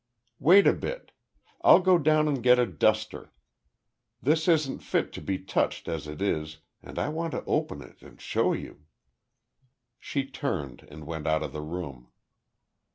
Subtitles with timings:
[0.39, 1.11] "Wait a bit.
[1.63, 3.31] I'll go down and get a duster.
[4.19, 8.01] This isn't fit to be touched as it is, and I want to open it
[8.01, 8.85] and show you."
[9.99, 12.07] She turned and went out of the room.